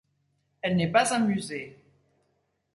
[0.63, 1.77] Elle n'est pas un musée.